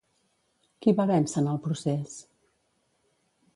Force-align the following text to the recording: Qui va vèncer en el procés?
Qui 0.85 0.93
va 0.99 1.05
vèncer 1.11 1.37
en 1.43 1.51
el 1.53 1.61
procés? 1.67 2.17